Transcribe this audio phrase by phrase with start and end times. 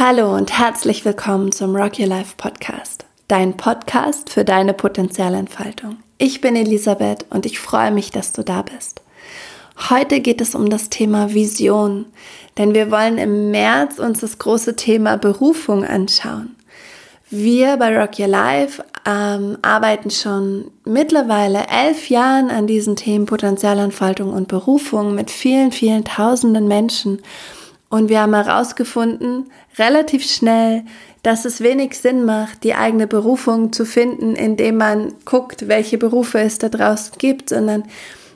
[0.00, 5.96] Hallo und herzlich willkommen zum Rock Your Life Podcast, dein Podcast für deine Potenzialentfaltung.
[6.18, 9.02] Ich bin Elisabeth und ich freue mich, dass du da bist.
[9.90, 12.06] Heute geht es um das Thema Vision,
[12.58, 16.54] denn wir wollen im März uns das große Thema Berufung anschauen.
[17.28, 24.32] Wir bei Rock Your Life ähm, arbeiten schon mittlerweile elf Jahren an diesen Themen Potenzialentfaltung
[24.32, 27.20] und Berufung mit vielen, vielen tausenden Menschen
[27.90, 30.84] und wir haben herausgefunden, relativ schnell,
[31.22, 36.38] dass es wenig Sinn macht, die eigene Berufung zu finden, indem man guckt, welche Berufe
[36.38, 37.84] es da draußen gibt, sondern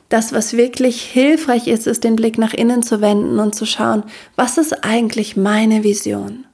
[0.08, 4.02] das, was wirklich hilfreich ist, ist den Blick nach innen zu wenden und zu schauen,
[4.36, 6.44] was ist eigentlich meine Vision?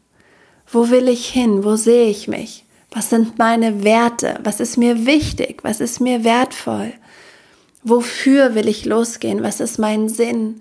[0.70, 1.65] Wo will ich hin?
[1.65, 2.65] Wo sehe ich mich?
[2.91, 4.39] Was sind meine Werte?
[4.45, 5.65] Was ist mir wichtig?
[5.65, 6.92] Was ist mir wertvoll?
[7.83, 9.42] Wofür will ich losgehen?
[9.42, 10.61] Was ist mein Sinn?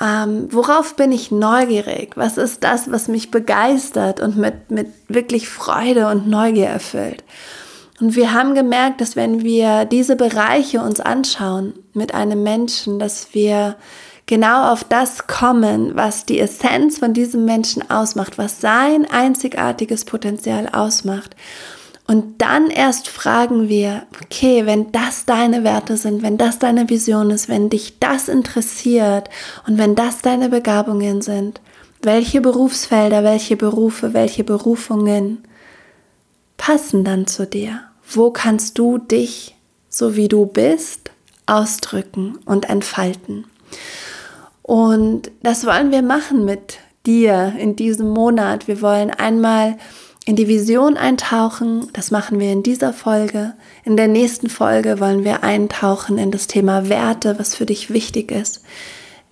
[0.00, 2.16] Ähm, worauf bin ich neugierig?
[2.16, 7.24] Was ist das, was mich begeistert und mit, mit wirklich Freude und Neugier erfüllt?
[8.00, 13.34] Und wir haben gemerkt, dass wenn wir diese Bereiche uns anschauen mit einem Menschen, dass
[13.34, 13.74] wir
[14.26, 20.68] genau auf das kommen, was die Essenz von diesem Menschen ausmacht, was sein einzigartiges Potenzial
[20.68, 21.34] ausmacht.
[22.08, 27.30] Und dann erst fragen wir, okay, wenn das deine Werte sind, wenn das deine Vision
[27.30, 29.28] ist, wenn dich das interessiert
[29.66, 31.60] und wenn das deine Begabungen sind,
[32.00, 35.44] welche Berufsfelder, welche Berufe, welche Berufungen
[36.56, 37.82] passen dann zu dir?
[38.10, 39.54] Wo kannst du dich,
[39.90, 41.10] so wie du bist,
[41.44, 43.44] ausdrücken und entfalten?
[44.62, 48.66] Und das wollen wir machen mit dir in diesem Monat.
[48.66, 49.76] Wir wollen einmal
[50.28, 51.88] in die Vision eintauchen.
[51.94, 53.54] Das machen wir in dieser Folge.
[53.86, 58.30] In der nächsten Folge wollen wir eintauchen in das Thema Werte, was für dich wichtig
[58.30, 58.62] ist.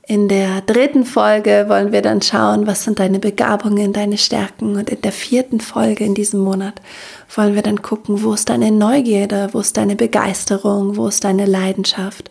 [0.06, 4.77] In der dritten Folge wollen wir dann schauen, was sind deine Begabungen, deine Stärken.
[4.77, 6.80] Und in der vierten Folge in diesem Monat
[7.34, 11.44] wollen wir dann gucken, wo ist deine Neugierde, wo ist deine Begeisterung, wo ist deine
[11.44, 12.31] Leidenschaft.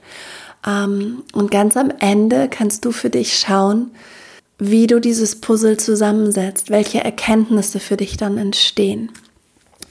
[0.66, 3.92] Ähm, und ganz am Ende kannst du für dich schauen,
[4.58, 9.12] wie du dieses Puzzle zusammensetzt, welche Erkenntnisse für dich dann entstehen,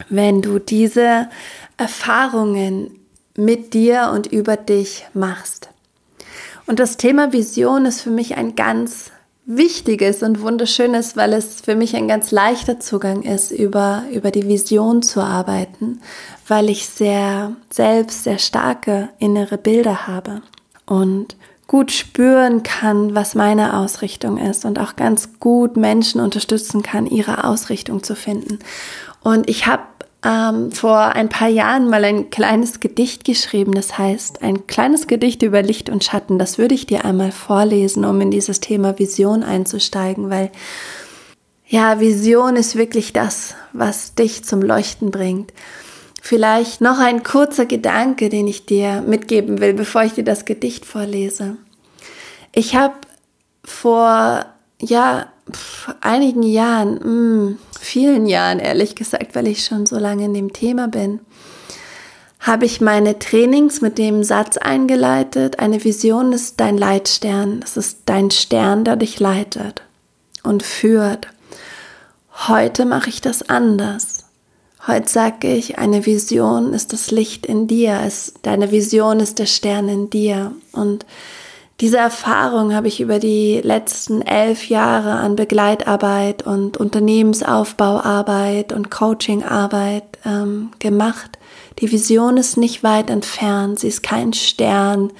[0.09, 1.29] wenn du diese
[1.77, 2.91] Erfahrungen
[3.37, 5.69] mit dir und über dich machst.
[6.67, 9.11] Und das Thema Vision ist für mich ein ganz
[9.47, 14.49] wichtiges und wunderschönes, weil es für mich ein ganz leichter Zugang ist, über, über die
[14.49, 16.01] Vision zu arbeiten,
[16.49, 20.41] weil ich sehr selbst sehr starke innere Bilder habe.
[20.87, 21.37] Und
[21.67, 27.45] gut spüren kann, was meine Ausrichtung ist und auch ganz gut Menschen unterstützen kann, ihre
[27.45, 28.59] Ausrichtung zu finden.
[29.23, 29.83] Und ich habe
[30.25, 35.43] ähm, vor ein paar Jahren mal ein kleines Gedicht geschrieben, das heißt ein kleines Gedicht
[35.43, 36.39] über Licht und Schatten.
[36.39, 40.51] Das würde ich dir einmal vorlesen, um in dieses Thema Vision einzusteigen, weil
[41.67, 45.53] ja, Vision ist wirklich das, was dich zum Leuchten bringt.
[46.27, 50.87] Vielleicht noch ein kurzer Gedanke, den ich dir mitgeben will, bevor ich dir das Gedicht
[50.87, 51.59] vorlese.
[52.55, 52.95] Ich habe
[53.63, 54.47] vor
[54.81, 55.27] ja
[56.01, 60.55] einigen Jahren, mh, hm, vielen Jahren ehrlich gesagt, weil ich schon so lange in dem
[60.55, 61.21] Thema bin,
[62.41, 67.99] habe ich meine Trainings mit dem Satz eingeleitet, eine Vision ist dein Leitstern, das ist
[68.07, 69.83] dein Stern, der dich leitet
[70.43, 71.29] und führt.
[72.49, 74.14] Heute mache ich das anders.
[74.87, 79.47] Heute sage ich, eine Vision ist das Licht in dir, es, deine Vision ist der
[79.47, 80.53] Stern in dir.
[80.73, 81.07] Und
[81.81, 90.05] diese Erfahrung habe ich über die letzten elf Jahre an Begleitarbeit und Unternehmensaufbauarbeit und Coachingarbeit
[90.27, 91.39] ähm, gemacht.
[91.79, 95.13] Die Vision ist nicht weit entfernt, sie ist kein Stern,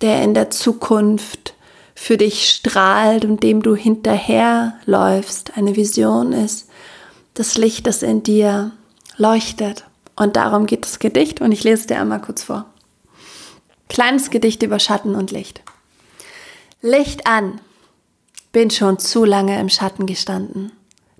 [0.00, 1.52] der in der Zukunft
[1.94, 5.52] für dich strahlt und dem du hinterherläufst.
[5.54, 6.68] Eine Vision ist
[7.34, 8.72] das Licht, das in dir
[9.16, 9.84] leuchtet.
[10.14, 12.66] Und darum geht das Gedicht und ich lese es dir einmal kurz vor.
[13.88, 15.62] Kleines Gedicht über Schatten und Licht.
[16.80, 17.60] Licht an.
[18.52, 20.72] Bin schon zu lange im Schatten gestanden.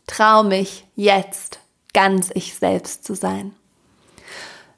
[0.06, 1.58] Trau mich jetzt
[1.92, 3.54] ganz ich selbst zu sein.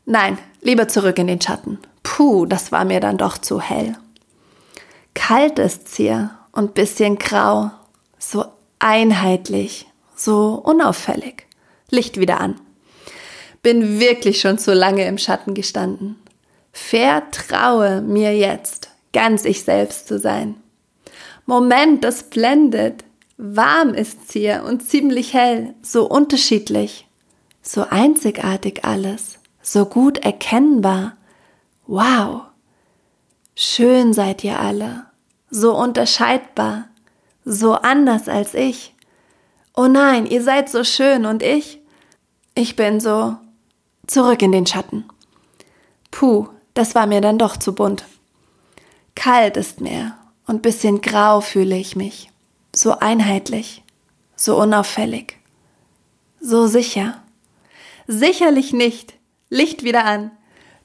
[0.05, 1.79] Nein, lieber zurück in den Schatten.
[2.03, 3.97] Puh, das war mir dann doch zu hell.
[5.15, 7.71] Kalt ist's hier und bisschen grau,
[8.19, 8.47] so
[8.79, 11.47] einheitlich, so unauffällig.
[11.91, 12.61] Licht wieder an
[13.63, 16.17] bin wirklich schon zu lange im Schatten gestanden.
[16.73, 20.57] Vertraue mir jetzt, ganz ich selbst zu sein.
[21.47, 23.05] Moment, das blendet.
[23.37, 27.07] Warm ist's hier und ziemlich hell, so unterschiedlich,
[27.63, 31.17] so einzigartig alles, so gut erkennbar.
[31.87, 32.43] Wow!
[33.55, 35.07] Schön seid ihr alle,
[35.51, 36.89] so unterscheidbar,
[37.45, 38.95] so anders als ich.
[39.75, 41.81] oh nein, ihr seid so schön und ich?
[42.55, 43.37] Ich bin so
[44.09, 45.05] zurück in den Schatten.
[46.11, 48.05] Puh, das war mir dann doch zu bunt.
[49.15, 50.15] Kalt ist mir
[50.47, 52.31] und bisschen grau fühle ich mich.
[52.75, 53.83] So einheitlich,
[54.37, 55.39] so unauffällig,
[56.41, 57.23] so sicher.
[58.07, 59.15] Sicherlich nicht.
[59.51, 60.31] Licht wieder an.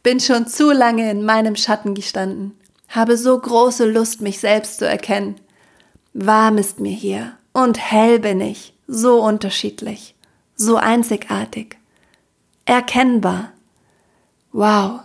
[0.01, 2.57] Bin schon zu lange in meinem Schatten gestanden.
[2.89, 5.35] Habe so große Lust, mich selbst zu erkennen.
[6.13, 10.15] Warm ist mir hier und hell bin ich, so unterschiedlich,
[10.55, 11.77] so einzigartig,
[12.65, 13.51] erkennbar.
[14.51, 15.01] Wow,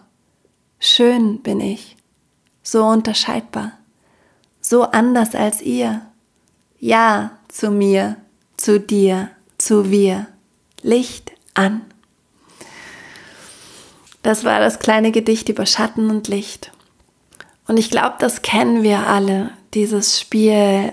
[0.78, 1.96] schön bin ich,
[2.62, 3.72] so unterscheidbar,
[4.60, 6.02] so anders als ihr.
[6.78, 8.16] Ja zu mir,
[8.56, 10.28] zu dir, zu wir.
[10.82, 11.82] Licht an.
[14.22, 16.70] Das war das kleine Gedicht über Schatten und Licht.
[17.66, 20.92] Und ich glaube, das kennen wir alle, dieses Spiel,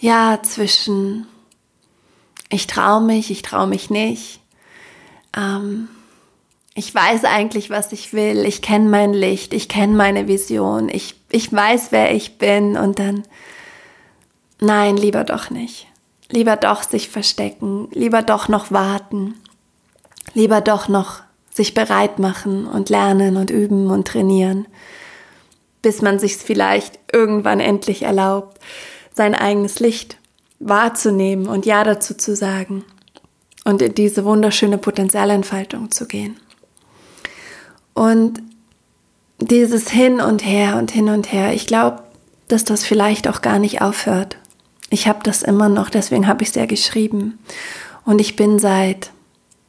[0.00, 1.26] ja, zwischen
[2.50, 4.40] ich traue mich, ich traue mich nicht.
[5.38, 5.88] Ähm,
[6.74, 8.44] ich weiß eigentlich, was ich will.
[8.44, 10.88] Ich kenne mein Licht, ich kenne meine Vision.
[10.88, 12.76] Ich, ich weiß, wer ich bin.
[12.76, 13.22] Und dann,
[14.60, 15.86] nein, lieber doch nicht.
[16.30, 17.88] Lieber doch sich verstecken.
[17.92, 19.34] Lieber doch noch warten.
[20.34, 24.68] Lieber doch noch sich bereit machen und lernen und üben und trainieren,
[25.82, 28.60] bis man sich vielleicht irgendwann endlich erlaubt,
[29.12, 30.18] sein eigenes Licht
[30.60, 32.84] wahrzunehmen und Ja dazu zu sagen
[33.68, 36.38] und in diese wunderschöne Potenzialentfaltung zu gehen.
[37.92, 38.40] Und
[39.40, 42.02] dieses Hin und Her und Hin und Her, ich glaube,
[42.48, 44.38] dass das vielleicht auch gar nicht aufhört.
[44.88, 47.38] Ich habe das immer noch, deswegen habe ich es ja geschrieben.
[48.06, 49.10] Und ich bin seit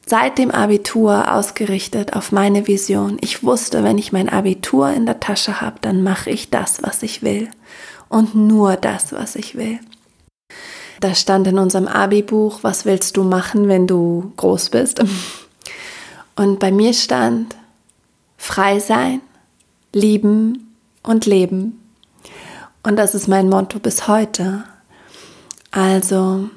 [0.06, 3.18] seit dem Abitur ausgerichtet auf meine Vision.
[3.20, 7.04] Ich wusste, wenn ich mein Abitur in der Tasche habe, dann mache ich das, was
[7.04, 7.50] ich will.
[8.08, 9.80] Und nur das, was ich will.
[11.00, 15.02] Da stand in unserem Abi-Buch, was willst du machen, wenn du groß bist?
[16.36, 17.56] Und bei mir stand
[18.38, 19.22] frei sein,
[19.94, 21.80] lieben und leben.
[22.84, 24.64] Und das ist mein Motto bis heute.
[25.72, 26.50] Also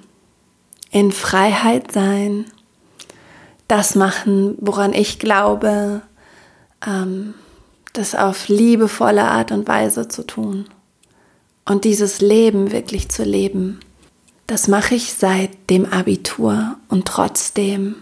[0.90, 2.46] in Freiheit sein,
[3.68, 6.02] das machen, woran ich glaube,
[6.86, 7.34] ähm,
[7.92, 10.66] das auf liebevolle Art und Weise zu tun
[11.64, 13.80] und dieses Leben wirklich zu leben.
[14.52, 17.94] Das mache ich seit dem Abitur und trotzdem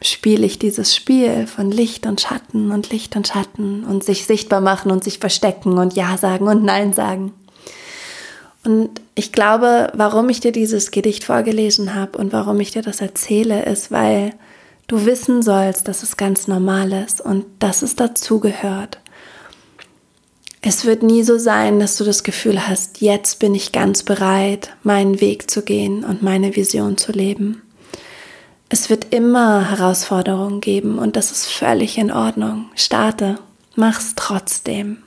[0.00, 4.62] spiele ich dieses Spiel von Licht und Schatten und Licht und Schatten und sich sichtbar
[4.62, 7.34] machen und sich verstecken und Ja sagen und Nein sagen.
[8.64, 13.02] Und ich glaube, warum ich dir dieses Gedicht vorgelesen habe und warum ich dir das
[13.02, 14.32] erzähle, ist, weil
[14.86, 18.98] du wissen sollst, dass es ganz normal ist und dass es dazugehört.
[20.60, 24.76] Es wird nie so sein, dass du das Gefühl hast, jetzt bin ich ganz bereit,
[24.82, 27.62] meinen Weg zu gehen und meine Vision zu leben.
[28.68, 32.70] Es wird immer Herausforderungen geben und das ist völlig in Ordnung.
[32.74, 33.38] Starte,
[33.76, 34.98] mach's trotzdem.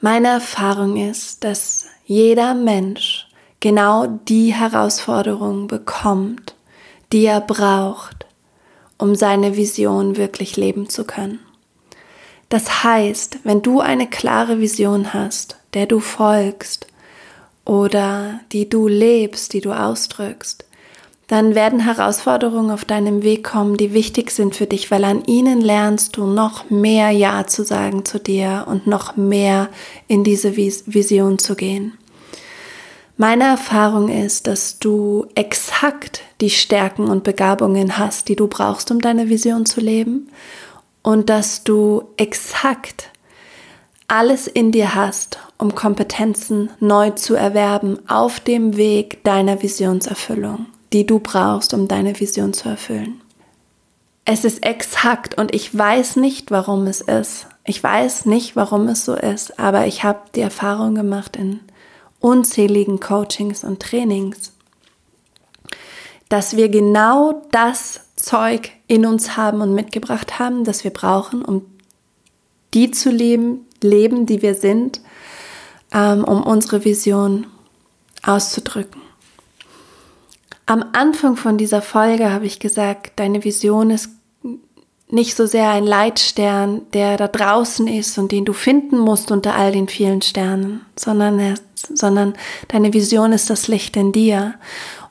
[0.00, 3.26] Meine Erfahrung ist, dass jeder Mensch
[3.60, 6.54] genau die Herausforderung bekommt,
[7.12, 8.26] die er braucht,
[8.98, 11.40] um seine Vision wirklich leben zu können.
[12.54, 16.86] Das heißt, wenn du eine klare Vision hast, der du folgst
[17.64, 20.64] oder die du lebst, die du ausdrückst,
[21.26, 25.62] dann werden Herausforderungen auf deinem Weg kommen, die wichtig sind für dich, weil an ihnen
[25.62, 29.68] lernst du noch mehr Ja zu sagen zu dir und noch mehr
[30.06, 31.98] in diese Vision zu gehen.
[33.16, 39.00] Meine Erfahrung ist, dass du exakt die Stärken und Begabungen hast, die du brauchst, um
[39.00, 40.28] deine Vision zu leben
[41.04, 43.10] und dass du exakt
[44.08, 51.06] alles in dir hast, um Kompetenzen neu zu erwerben auf dem Weg deiner Visionserfüllung, die
[51.06, 53.20] du brauchst, um deine Vision zu erfüllen.
[54.24, 57.46] Es ist exakt und ich weiß nicht, warum es ist.
[57.66, 61.60] Ich weiß nicht, warum es so ist, aber ich habe die Erfahrung gemacht in
[62.20, 64.52] unzähligen Coachings und Trainings,
[66.30, 71.62] dass wir genau das Zeug in uns haben und mitgebracht haben, das wir brauchen, um
[72.72, 75.00] die zu leben, leben, die wir sind,
[75.92, 77.46] ähm, um unsere Vision
[78.22, 79.02] auszudrücken.
[80.66, 84.08] Am Anfang von dieser Folge habe ich gesagt, deine Vision ist
[85.10, 89.54] nicht so sehr ein Leitstern, der da draußen ist und den du finden musst unter
[89.54, 91.54] all den vielen Sternen, sondern er
[91.92, 92.34] sondern
[92.68, 94.54] deine Vision ist das Licht in dir.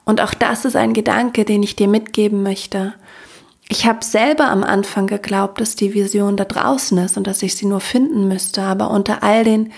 [0.06, 2.94] Und auch das ist ein Gedanke, den ich dir mitgeben möchte.
[3.74, 7.56] Ich habe selber am Anfang geglaubt, dass die Vision da draußen ist und dass ich
[7.56, 9.74] sie nur finden müsste, aber unter all den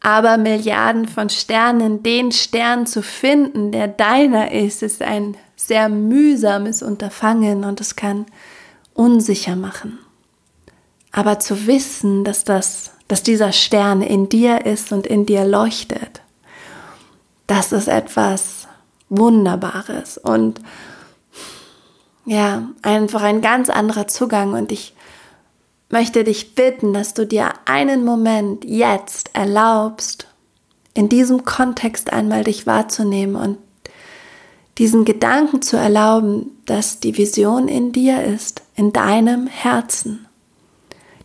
[0.00, 6.82] Aber Milliarden von Sternen, den Stern zu finden, der deiner ist, ist ein sehr mühsames
[6.82, 8.26] Unterfangen und es kann
[8.94, 10.00] unsicher machen.
[11.12, 16.20] Aber zu wissen, dass das, dass dieser Stern in dir ist und in dir leuchtet,
[17.46, 18.66] das ist etwas
[19.08, 20.60] Wunderbares und
[22.26, 24.94] ja, einfach ein ganz anderer Zugang und ich
[25.90, 30.26] möchte dich bitten, dass du dir einen Moment jetzt erlaubst,
[30.94, 33.58] in diesem Kontext einmal dich wahrzunehmen und
[34.78, 40.26] diesen Gedanken zu erlauben, dass die Vision in dir ist, in deinem Herzen,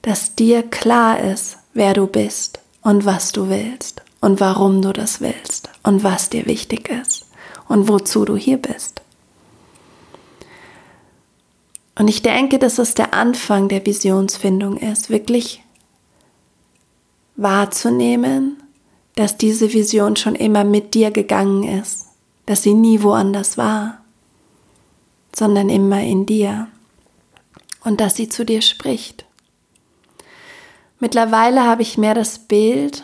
[0.01, 5.21] dass dir klar ist, wer du bist und was du willst und warum du das
[5.21, 7.27] willst und was dir wichtig ist
[7.67, 9.01] und wozu du hier bist.
[11.97, 15.63] Und ich denke, dass es der Anfang der Visionsfindung ist, wirklich
[17.37, 18.61] wahrzunehmen,
[19.15, 22.07] dass diese Vision schon immer mit dir gegangen ist,
[22.45, 24.03] dass sie nie woanders war,
[25.33, 26.67] sondern immer in dir
[27.83, 29.25] und dass sie zu dir spricht.
[30.99, 33.03] Mittlerweile habe ich mehr das Bild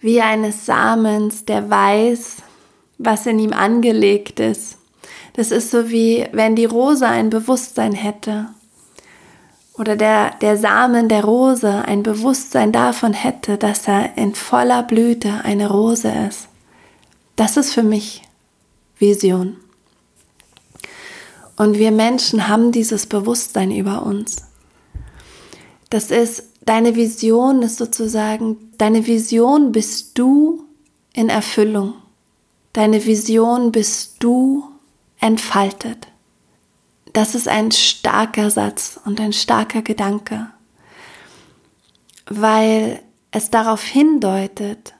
[0.00, 2.36] wie eines Samens, der weiß,
[2.98, 4.78] was in ihm angelegt ist
[5.34, 8.48] das ist so wie wenn die Rose ein Bewusstsein hätte
[9.74, 15.40] oder der, der Samen der Rose ein Bewusstsein davon hätte, dass er in voller Blüte
[15.44, 16.48] eine Rose ist.
[17.36, 18.22] Das ist für mich
[18.98, 19.56] Vision.
[21.56, 24.36] Und wir Menschen haben dieses Bewusstsein über uns.
[25.90, 30.64] Das ist, deine Vision ist sozusagen, deine Vision bist du
[31.12, 31.94] in Erfüllung.
[32.72, 34.64] Deine Vision bist du
[35.22, 36.08] entfaltet.
[37.14, 40.48] Das ist ein starker Satz und ein starker Gedanke,
[42.26, 43.00] weil
[43.30, 44.94] es darauf hindeutet,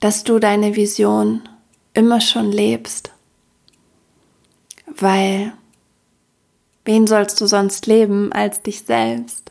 [0.00, 1.48] dass du deine Vision
[1.92, 3.12] immer schon lebst,
[4.86, 5.52] weil
[6.84, 9.50] wen sollst du sonst leben als dich selbst?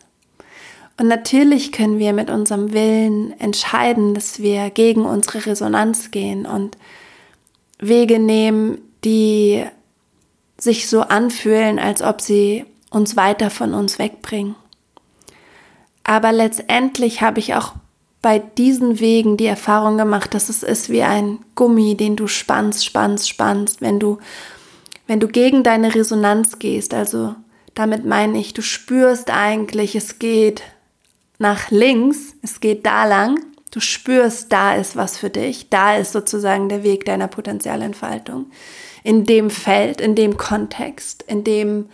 [0.99, 6.77] Und natürlich können wir mit unserem Willen entscheiden, dass wir gegen unsere Resonanz gehen und
[7.79, 9.65] Wege nehmen, die
[10.57, 14.55] sich so anfühlen, als ob sie uns weiter von uns wegbringen.
[16.03, 17.73] Aber letztendlich habe ich auch
[18.21, 22.85] bei diesen Wegen die Erfahrung gemacht, dass es ist wie ein Gummi, den du spannst,
[22.85, 24.17] spannst, spannst, wenn du,
[25.05, 26.93] wenn du gegen deine Resonanz gehst.
[26.93, 27.35] Also
[27.75, 30.63] damit meine ich, du spürst eigentlich, es geht
[31.37, 33.39] nach links, es geht da lang,
[33.71, 38.47] du spürst, da ist was für dich, da ist sozusagen der Weg deiner Potenzialentfaltung
[39.07, 41.87] in dem Feld, in dem Kontext, in dem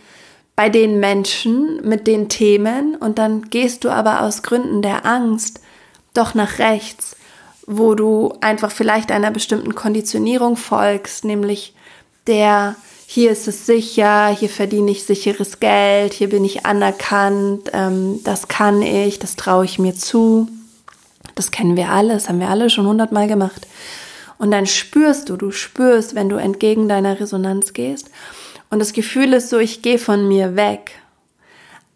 [0.56, 5.60] bei den Menschen mit den Themen und dann gehst du aber aus Gründen der Angst
[6.12, 7.14] doch nach rechts,
[7.68, 11.76] wo du einfach vielleicht einer bestimmten Konditionierung folgst, nämlich
[12.26, 12.74] der
[13.06, 18.48] hier ist es sicher, hier verdiene ich sicheres Geld, hier bin ich anerkannt, ähm, das
[18.48, 20.48] kann ich, das traue ich mir zu.
[21.36, 23.68] Das kennen wir alle, das haben wir alle schon hundertmal gemacht.
[24.38, 28.10] Und dann spürst du, du spürst, wenn du entgegen deiner Resonanz gehst.
[28.70, 30.92] Und das Gefühl ist so, ich gehe von mir weg.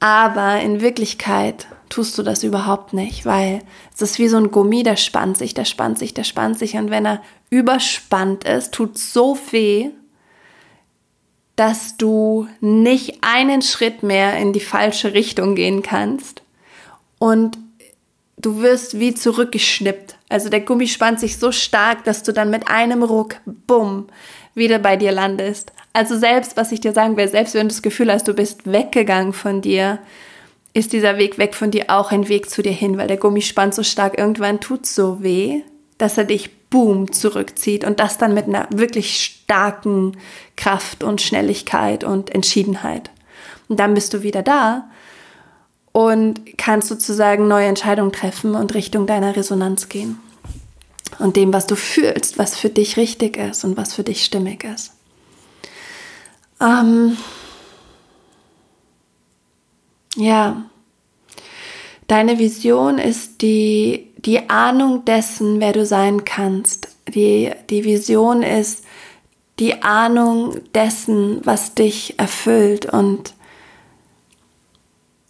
[0.00, 3.62] Aber in Wirklichkeit tust du das überhaupt nicht, weil
[3.95, 6.76] es ist wie so ein Gummi, der spannt sich, der spannt sich, der spannt sich.
[6.76, 9.90] Und wenn er überspannt ist, tut so weh,
[11.57, 16.42] dass du nicht einen Schritt mehr in die falsche Richtung gehen kannst.
[17.18, 17.59] Und
[18.37, 20.18] du wirst wie zurückgeschnippt.
[20.28, 24.08] Also der Gummi spannt sich so stark, dass du dann mit einem Ruck, bumm,
[24.54, 25.73] wieder bei dir landest.
[25.92, 28.70] Also selbst, was ich dir sagen will, selbst wenn du das Gefühl hast, du bist
[28.70, 29.99] weggegangen von dir,
[30.75, 33.40] ist dieser Weg weg von dir auch ein Weg zu dir hin, weil der Gummi
[33.40, 35.62] spannt so stark, irgendwann tut so weh,
[35.97, 40.16] dass er dich boom zurückzieht und das dann mit einer wirklich starken
[40.56, 43.11] Kraft und Schnelligkeit und Entschiedenheit.
[43.68, 44.90] Und dann bist du wieder da
[45.99, 50.21] und kannst sozusagen neue Entscheidungen treffen und Richtung deiner Resonanz gehen.
[51.19, 54.62] Und dem, was du fühlst, was für dich richtig ist und was für dich stimmig
[54.62, 54.93] ist.
[56.61, 57.17] Ähm,
[60.14, 60.71] ja,
[62.07, 66.95] deine Vision ist die, die Ahnung dessen, wer du sein kannst.
[67.09, 68.85] Die, die Vision ist
[69.59, 73.35] die Ahnung dessen, was dich erfüllt und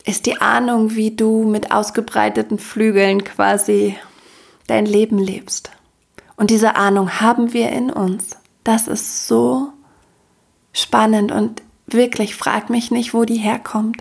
[0.08, 3.94] ist die Ahnung, wie du mit ausgebreiteten Flügeln quasi
[4.66, 5.70] dein Leben lebst.
[6.36, 8.30] Und diese Ahnung haben wir in uns.
[8.64, 9.68] Das ist so
[10.72, 13.98] spannend und wirklich frag mich nicht, wo die herkommt.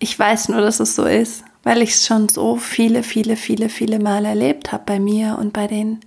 [0.00, 1.44] Ich weiß nur, dass es so ist.
[1.62, 5.52] weil ich es schon so viele, viele, viele, viele Mal erlebt habe bei mir und
[5.52, 6.00] bei den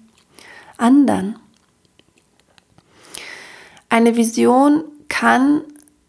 [0.77, 1.37] anderen.
[3.89, 5.61] Eine Vision kann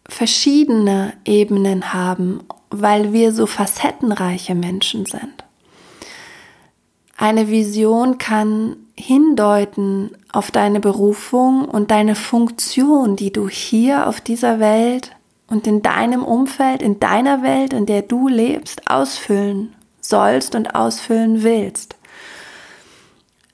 [0.09, 2.41] verschiedene Ebenen haben,
[2.81, 5.45] weil wir so facettenreiche Menschen sind.
[7.17, 14.61] Eine Vision kann hindeuten auf deine Berufung und deine Funktion, die du hier auf dieser
[14.61, 15.13] Welt
[15.49, 21.43] und in deinem Umfeld, in deiner Welt, in der du lebst, ausfüllen sollst und ausfüllen
[21.43, 21.97] willst.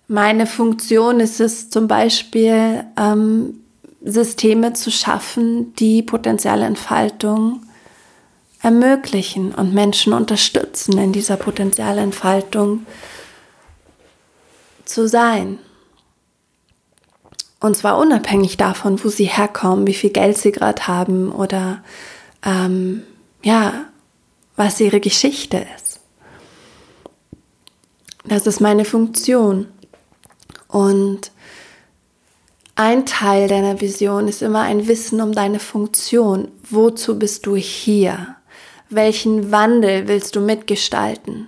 [0.09, 3.61] Meine Funktion ist es zum Beispiel, ähm,
[4.03, 7.63] Systeme zu schaffen, die potenzielle Entfaltung
[8.63, 12.87] ermöglichen und Menschen unterstützen, in dieser Potenzialentfaltung
[14.85, 15.59] zu sein.
[17.61, 21.83] Und zwar unabhängig davon, wo sie herkommen, wie viel Geld sie gerade haben oder
[22.43, 23.03] ähm,
[23.43, 23.87] ja,
[24.57, 26.01] was ihre Geschichte ist.
[28.25, 29.67] Das ist meine Funktion.
[30.69, 31.33] Und
[32.77, 36.49] ein Teil deiner Vision ist immer ein Wissen um deine Funktion.
[36.69, 38.37] Wozu bist du hier?
[38.93, 41.47] Welchen Wandel willst du mitgestalten?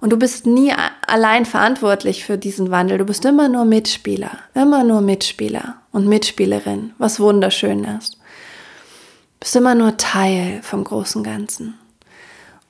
[0.00, 0.72] Und du bist nie
[1.04, 2.98] allein verantwortlich für diesen Wandel.
[2.98, 8.14] Du bist immer nur Mitspieler, immer nur Mitspieler und Mitspielerin, was wunderschön ist.
[8.14, 11.74] Du bist immer nur Teil vom großen Ganzen.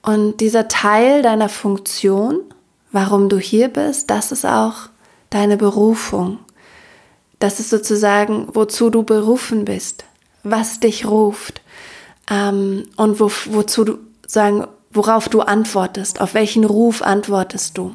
[0.00, 2.40] Und dieser Teil deiner Funktion,
[2.92, 4.88] warum du hier bist, das ist auch
[5.28, 6.38] deine Berufung.
[7.40, 10.06] Das ist sozusagen, wozu du berufen bist,
[10.44, 11.60] was dich ruft
[12.30, 17.94] ähm, und wo, wozu du sagen, worauf du antwortest, auf welchen Ruf antwortest du.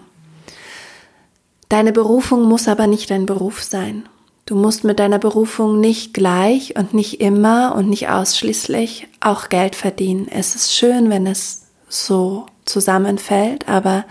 [1.70, 4.08] Deine Berufung muss aber nicht dein Beruf sein.
[4.46, 9.76] Du musst mit deiner Berufung nicht gleich und nicht immer und nicht ausschließlich auch Geld
[9.76, 10.28] verdienen.
[10.30, 14.06] Es ist schön, wenn es so zusammenfällt, aber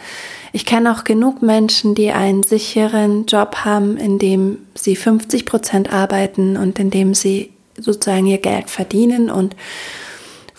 [0.52, 5.92] ich kenne auch genug Menschen, die einen sicheren Job haben, in dem sie 50 Prozent
[5.92, 9.54] arbeiten und in dem sie sozusagen ihr Geld verdienen und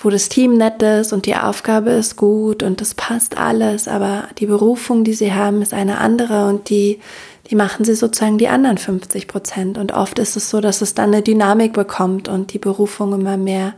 [0.03, 4.27] wo das Team nett ist und die Aufgabe ist gut und das passt alles, aber
[4.39, 6.99] die Berufung, die sie haben, ist eine andere und die,
[7.49, 9.77] die machen sie sozusagen die anderen 50 Prozent.
[9.77, 13.37] Und oft ist es so, dass es dann eine Dynamik bekommt und die Berufung immer
[13.37, 13.73] mehr,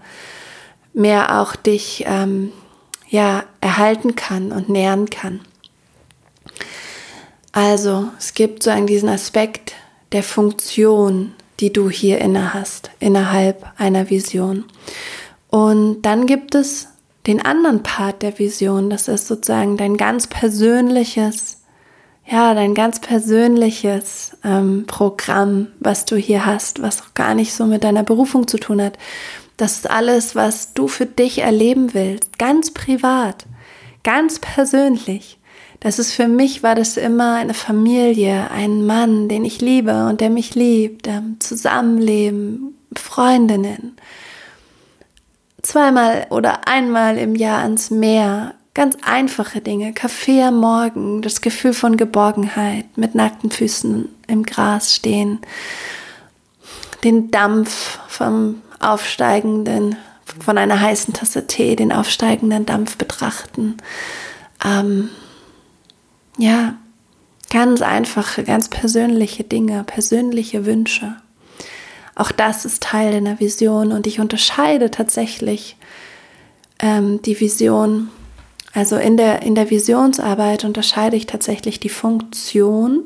[0.94, 2.52] mehr auch dich ähm,
[3.10, 5.42] ja, erhalten kann und nähern kann.
[7.52, 9.74] Also es gibt so einen diesen Aspekt
[10.12, 14.66] der Funktion, die du hier inne hast, innerhalb einer Vision.
[15.54, 16.88] Und dann gibt es
[17.28, 21.62] den anderen Part der Vision, das ist sozusagen dein ganz persönliches,
[22.26, 27.68] ja, dein ganz persönliches ähm, Programm, was du hier hast, was auch gar nicht so
[27.68, 28.98] mit deiner Berufung zu tun hat.
[29.56, 33.46] Das ist alles, was du für dich erleben willst, ganz privat,
[34.04, 35.38] ganz persönlich.
[35.82, 40.20] Das ist für mich war das immer eine Familie, ein Mann, den ich liebe und
[40.20, 43.96] der mich liebt, ähm, Zusammenleben, Freundinnen
[45.64, 48.54] zweimal oder einmal im Jahr ans Meer.
[48.76, 49.94] Ganz einfache Dinge.
[49.94, 55.40] Kaffee am Morgen, das Gefühl von Geborgenheit, mit nackten Füßen im Gras stehen,
[57.04, 59.96] den Dampf vom aufsteigenden,
[60.40, 63.78] von einer heißen Tasse Tee, den aufsteigenden Dampf betrachten.
[64.66, 65.10] Ähm,
[66.38, 66.76] ja,
[67.50, 71.16] ganz einfache, ganz persönliche Dinge, persönliche Wünsche.
[72.16, 75.78] Auch das ist Teil deiner Vision und ich unterscheide tatsächlich
[76.80, 78.10] ähm, die Vision.
[78.74, 83.04] Also in der, in der Visionsarbeit unterscheide ich tatsächlich die Funktion,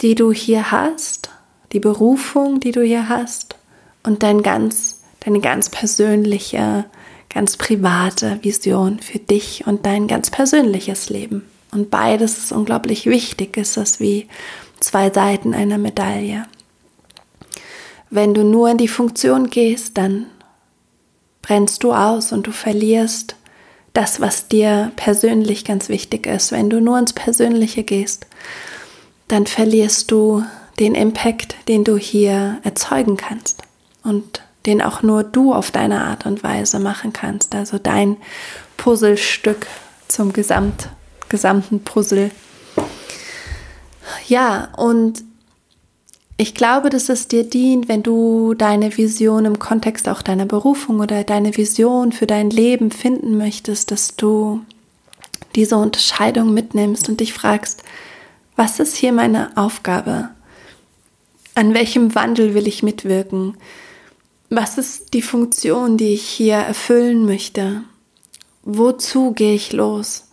[0.00, 1.30] die du hier hast,
[1.72, 3.56] die Berufung, die du hier hast
[4.02, 6.84] und dein ganz, deine ganz persönliche,
[7.30, 11.44] ganz private Vision für dich und dein ganz persönliches Leben.
[11.70, 14.28] Und beides ist unglaublich wichtig, ist das wie
[14.80, 16.44] zwei Seiten einer Medaille.
[18.14, 20.26] Wenn du nur in die Funktion gehst, dann
[21.40, 23.36] brennst du aus und du verlierst
[23.94, 26.52] das, was dir persönlich ganz wichtig ist.
[26.52, 28.26] Wenn du nur ins Persönliche gehst,
[29.28, 30.44] dann verlierst du
[30.78, 33.62] den Impact, den du hier erzeugen kannst
[34.04, 37.54] und den auch nur du auf deine Art und Weise machen kannst.
[37.54, 38.18] Also dein
[38.76, 39.66] Puzzlestück
[40.08, 40.90] zum Gesamt,
[41.30, 42.30] gesamten Puzzle.
[44.28, 45.24] Ja, und
[46.36, 51.00] ich glaube, dass es dir dient, wenn du deine Vision im Kontext auch deiner Berufung
[51.00, 54.60] oder deine Vision für dein Leben finden möchtest, dass du
[55.54, 57.82] diese Unterscheidung mitnimmst und dich fragst,
[58.56, 60.30] was ist hier meine Aufgabe?
[61.54, 63.56] An welchem Wandel will ich mitwirken?
[64.48, 67.82] Was ist die Funktion, die ich hier erfüllen möchte?
[68.62, 70.28] wozu gehe ich los?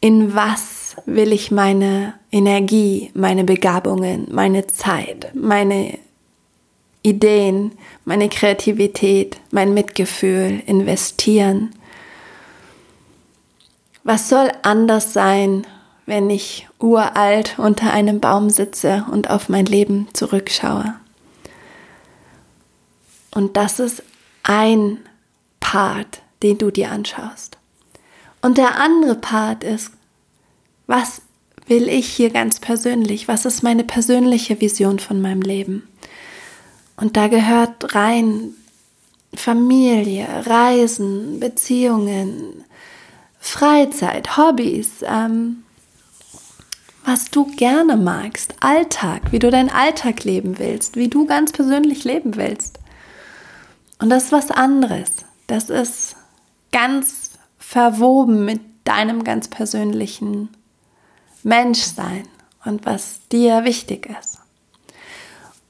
[0.00, 5.98] In was will ich meine Energie, meine Begabungen, meine Zeit, meine
[7.02, 7.72] Ideen,
[8.04, 11.74] meine Kreativität, mein Mitgefühl investieren?
[14.04, 15.66] Was soll anders sein,
[16.06, 20.94] wenn ich uralt unter einem Baum sitze und auf mein Leben zurückschaue?
[23.32, 24.02] Und das ist
[24.42, 24.98] ein
[25.60, 27.58] Part, den du dir anschaust.
[28.42, 29.92] Und der andere Part ist,
[30.90, 31.22] was
[31.68, 33.28] will ich hier ganz persönlich?
[33.28, 35.88] Was ist meine persönliche Vision von meinem Leben?
[36.96, 38.54] Und da gehört rein
[39.32, 42.64] Familie, Reisen, Beziehungen,
[43.38, 45.62] Freizeit, Hobbys, ähm,
[47.04, 52.02] was du gerne magst, Alltag, wie du deinen Alltag leben willst, wie du ganz persönlich
[52.02, 52.80] leben willst.
[54.00, 55.12] Und das ist was anderes.
[55.46, 56.16] Das ist
[56.72, 60.48] ganz verwoben mit deinem ganz persönlichen
[61.42, 62.24] Menschsein
[62.64, 64.38] und was dir wichtig ist.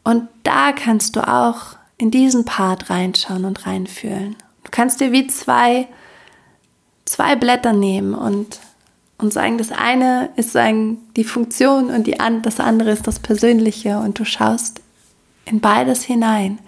[0.03, 4.37] Und da kannst du auch in diesen Part reinschauen und reinfühlen.
[4.65, 5.87] Du kannst dir wie zwei
[7.11, 8.61] zwei Blätter nehmen und,
[9.19, 13.99] und sagen, das eine ist sagen, die Funktion und die, das andere ist das Persönliche
[13.99, 14.81] und du schaust
[15.45, 16.59] in beides hinein,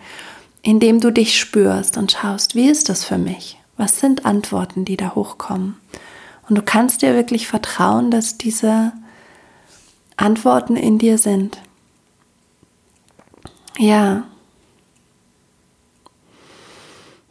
[0.63, 3.59] indem du dich spürst und schaust, wie ist das für mich?
[3.77, 5.77] Was sind Antworten, die da hochkommen?
[6.49, 8.93] Und du kannst dir wirklich vertrauen, dass diese
[10.17, 11.59] Antworten in dir sind.
[13.79, 14.25] Ja.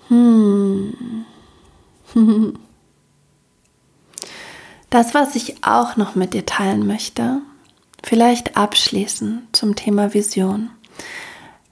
[0.07, 1.25] Hm.
[4.91, 7.41] Das, was ich auch noch mit dir teilen möchte,
[8.03, 10.69] vielleicht abschließen zum Thema Vision.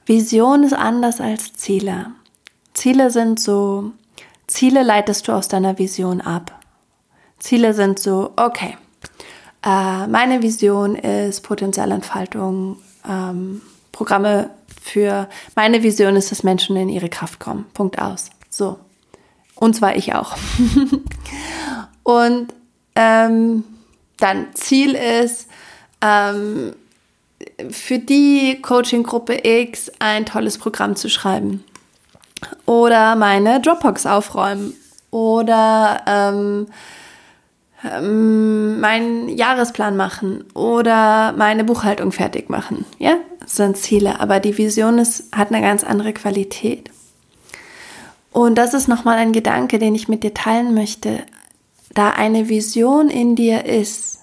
[0.05, 2.11] Vision ist anders als Ziele.
[2.73, 3.91] Ziele sind so,
[4.47, 6.58] Ziele leitest du aus deiner Vision ab.
[7.39, 8.77] Ziele sind so, okay,
[9.63, 14.49] äh, meine Vision ist Potenzialentfaltung, ähm, Programme
[14.81, 17.65] für, meine Vision ist, dass Menschen in ihre Kraft kommen.
[17.73, 18.29] Punkt aus.
[18.49, 18.79] So.
[19.55, 20.37] Und zwar ich auch.
[22.03, 22.53] Und
[22.95, 23.63] ähm,
[24.17, 25.47] dann Ziel ist,
[26.01, 26.73] ähm,
[27.69, 31.63] für die Coaching-Gruppe X ein tolles Programm zu schreiben.
[32.65, 34.73] Oder meine Dropbox aufräumen.
[35.11, 36.67] Oder ähm,
[37.83, 40.45] ähm, meinen Jahresplan machen.
[40.53, 42.85] Oder meine Buchhaltung fertig machen.
[42.97, 44.19] Ja, das sind Ziele.
[44.19, 46.89] Aber die Vision ist, hat eine ganz andere Qualität.
[48.31, 51.23] Und das ist nochmal ein Gedanke, den ich mit dir teilen möchte
[51.93, 54.19] da eine Vision in dir ist,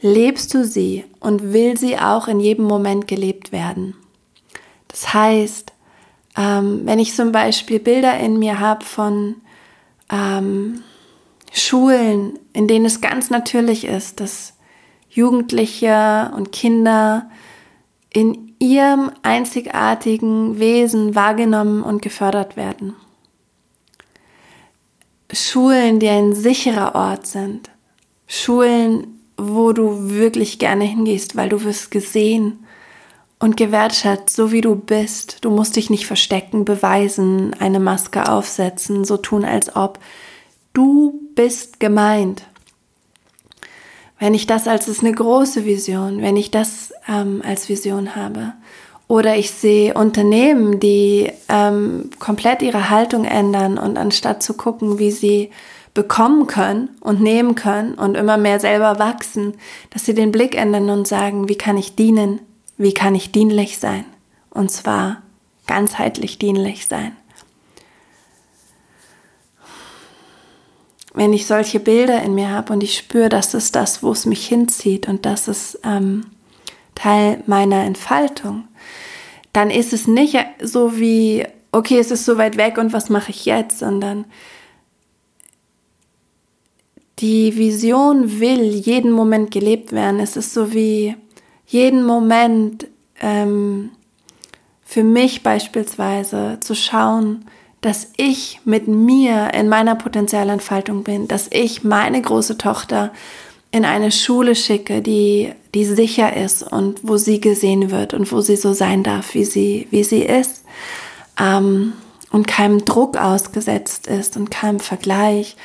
[0.00, 3.94] lebst du sie und will sie auch in jedem Moment gelebt werden.
[4.86, 5.72] Das heißt,
[6.36, 9.36] ähm, wenn ich zum Beispiel Bilder in mir habe von
[10.10, 10.82] ähm,
[11.52, 14.54] Schulen, in denen es ganz natürlich ist, dass
[15.08, 17.30] Jugendliche und Kinder
[18.10, 22.94] in ihrem einzigartigen Wesen wahrgenommen und gefördert werden.
[25.32, 27.70] Schulen, die ein sicherer Ort sind.
[28.26, 32.64] Schulen, wo du wirklich gerne hingehst, weil du wirst gesehen
[33.38, 35.44] und gewertschätzt, so wie du bist.
[35.44, 40.00] Du musst dich nicht verstecken, beweisen, eine Maske aufsetzen, so tun, als ob.
[40.72, 42.42] Du bist gemeint.
[44.18, 48.54] Wenn ich das als ist eine große Vision, wenn ich das ähm, als Vision habe,
[49.06, 55.12] oder ich sehe Unternehmen, die ähm, komplett ihre Haltung ändern und anstatt zu gucken, wie
[55.12, 55.52] sie
[55.94, 59.54] bekommen können und nehmen können und immer mehr selber wachsen,
[59.90, 62.40] dass sie den Blick ändern und sagen, wie kann ich dienen,
[62.78, 64.04] wie kann ich dienlich sein
[64.50, 65.22] und zwar
[65.68, 67.12] ganzheitlich dienlich sein.
[71.18, 74.24] Wenn ich solche Bilder in mir habe und ich spüre, das ist das, wo es
[74.24, 76.26] mich hinzieht und das ist ähm,
[76.94, 78.68] Teil meiner Entfaltung,
[79.52, 83.32] dann ist es nicht so wie, okay, es ist so weit weg und was mache
[83.32, 84.26] ich jetzt, sondern
[87.18, 90.20] die Vision will jeden Moment gelebt werden.
[90.20, 91.16] Es ist so wie
[91.66, 92.86] jeden Moment
[93.20, 93.90] ähm,
[94.84, 97.44] für mich beispielsweise zu schauen,
[97.80, 103.12] dass ich mit mir in meiner Potenzialentfaltung bin, dass ich meine große Tochter
[103.70, 108.40] in eine Schule schicke, die, die sicher ist und wo sie gesehen wird und wo
[108.40, 110.64] sie so sein darf, wie sie, wie sie ist
[111.38, 111.92] ähm,
[112.30, 115.56] und keinem Druck ausgesetzt ist und keinem Vergleich,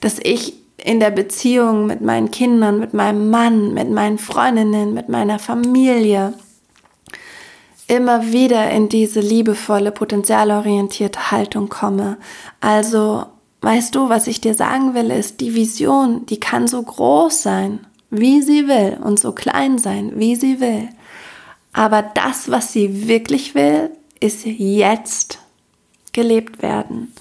[0.00, 5.10] dass ich in der Beziehung mit meinen Kindern, mit meinem Mann, mit meinen Freundinnen, mit
[5.10, 6.32] meiner Familie
[7.90, 12.18] immer wieder in diese liebevolle, potenzialorientierte Haltung komme.
[12.60, 13.26] Also
[13.62, 17.80] weißt du, was ich dir sagen will, ist, die Vision, die kann so groß sein,
[18.08, 20.88] wie sie will, und so klein sein, wie sie will.
[21.72, 25.40] Aber das, was sie wirklich will, ist jetzt
[26.12, 27.12] gelebt werden.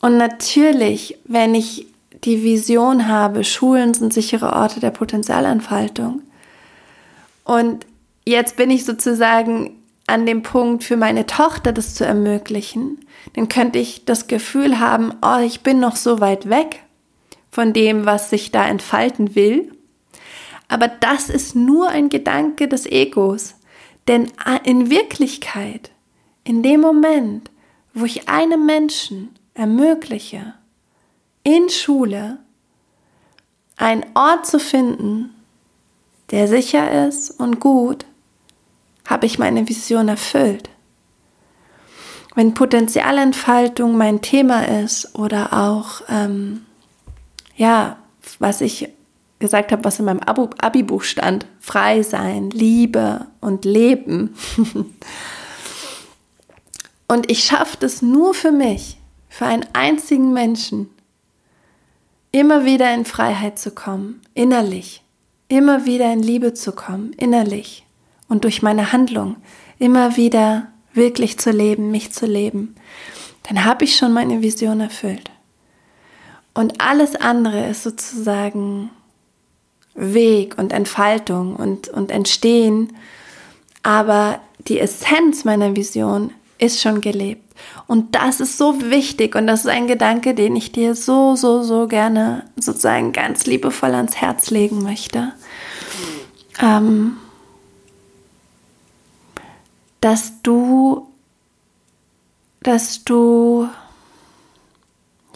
[0.00, 1.86] Und natürlich, wenn ich
[2.24, 6.22] die Vision habe, Schulen sind sichere Orte der Potenzialentfaltung.
[7.44, 7.86] Und
[8.24, 13.00] jetzt bin ich sozusagen an dem Punkt für meine Tochter das zu ermöglichen,
[13.34, 16.82] dann könnte ich das Gefühl haben, oh, ich bin noch so weit weg
[17.50, 19.72] von dem, was sich da entfalten will.
[20.68, 23.54] Aber das ist nur ein Gedanke des Egos.
[24.08, 24.30] Denn
[24.64, 25.90] in Wirklichkeit,
[26.42, 27.50] in dem Moment,
[27.94, 30.54] wo ich einem Menschen ermögliche,
[31.42, 32.38] in Schule
[33.76, 35.34] einen Ort zu finden,
[36.30, 38.04] der sicher ist und gut,
[39.06, 40.70] habe ich meine Vision erfüllt.
[42.34, 46.64] Wenn Potenzialentfaltung mein Thema ist oder auch, ähm,
[47.56, 47.98] ja,
[48.38, 48.88] was ich
[49.38, 54.34] gesagt habe, was in meinem Abi-Buch stand, frei sein, Liebe und Leben.
[57.08, 60.88] und ich schaffe das nur für mich, für einen einzigen Menschen,
[62.32, 65.04] immer wieder in Freiheit zu kommen, innerlich,
[65.46, 67.83] immer wieder in Liebe zu kommen, innerlich
[68.28, 69.36] und durch meine Handlung
[69.78, 72.74] immer wieder wirklich zu leben, mich zu leben,
[73.44, 75.30] dann habe ich schon meine Vision erfüllt.
[76.54, 78.90] Und alles andere ist sozusagen
[79.94, 82.92] Weg und Entfaltung und, und Entstehen.
[83.82, 87.42] Aber die Essenz meiner Vision ist schon gelebt.
[87.86, 91.62] Und das ist so wichtig und das ist ein Gedanke, den ich dir so, so,
[91.62, 95.32] so gerne sozusagen ganz liebevoll ans Herz legen möchte.
[96.60, 97.16] Ähm,
[100.04, 101.08] dass du,
[102.62, 103.70] dass du,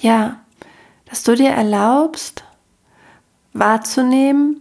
[0.01, 0.41] ja,
[1.07, 2.45] dass du dir erlaubst,
[3.55, 4.61] wahrzunehmen,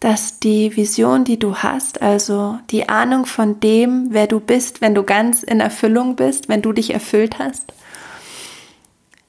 [0.00, 4.94] dass die Vision, die du hast, also die Ahnung von dem, wer du bist, wenn
[4.94, 7.74] du ganz in Erfüllung bist, wenn du dich erfüllt hast,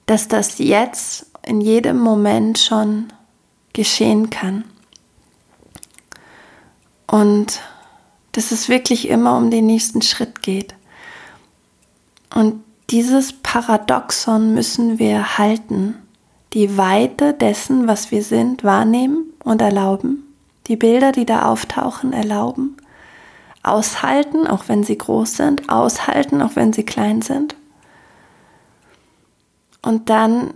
[0.05, 3.11] dass das jetzt in jedem Moment schon
[3.73, 4.63] geschehen kann.
[7.05, 7.59] Und
[8.31, 10.75] dass es wirklich immer um den nächsten Schritt geht.
[12.33, 15.95] Und dieses Paradoxon müssen wir halten,
[16.53, 20.23] die Weite dessen, was wir sind, wahrnehmen und erlauben,
[20.67, 22.77] die Bilder, die da auftauchen, erlauben,
[23.63, 27.55] aushalten, auch wenn sie groß sind, aushalten, auch wenn sie klein sind.
[29.81, 30.53] Und dann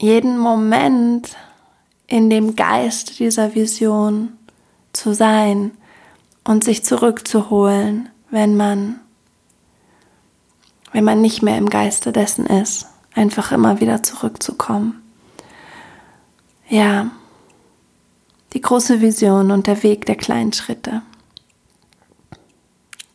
[0.00, 1.36] jeden Moment
[2.06, 4.32] in dem Geist dieser Vision
[4.92, 5.72] zu sein,
[6.46, 9.00] und sich zurückzuholen, wenn man,
[10.92, 15.02] wenn man nicht mehr im Geiste dessen ist, einfach immer wieder zurückzukommen.
[16.68, 17.10] Ja,
[18.52, 21.02] die große Vision und der Weg der kleinen Schritte.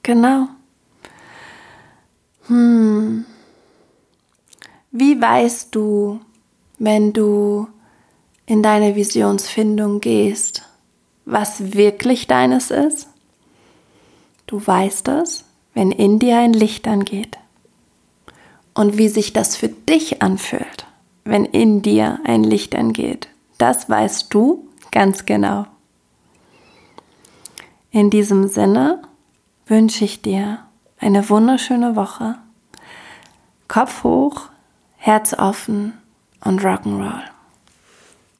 [0.03, 0.47] Genau.
[2.47, 3.25] Hm.
[4.91, 6.19] Wie weißt du,
[6.79, 7.67] wenn du
[8.45, 10.63] in deine Visionsfindung gehst,
[11.23, 13.10] was wirklich deines ist?
[14.51, 17.37] Du weißt es, wenn in dir ein Licht angeht.
[18.73, 20.85] Und wie sich das für dich anfühlt,
[21.23, 25.67] wenn in dir ein Licht angeht, das weißt du ganz genau.
[27.91, 29.01] In diesem Sinne
[29.67, 30.59] wünsche ich dir
[30.99, 32.35] eine wunderschöne Woche.
[33.69, 34.49] Kopf hoch,
[34.97, 35.93] Herz offen
[36.43, 37.23] und Rock'n'Roll.